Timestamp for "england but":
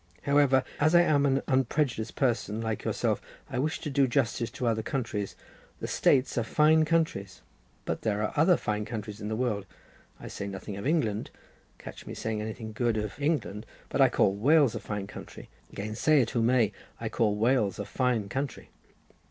13.21-14.01